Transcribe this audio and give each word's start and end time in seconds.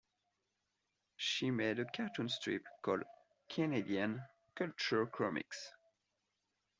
She 1.15 1.51
made 1.51 1.77
a 1.77 1.85
cartoon 1.85 2.27
strip 2.27 2.63
called 2.81 3.03
"Kanadian 3.51 4.25
Kultchur 4.57 5.07
Komics". 5.11 5.73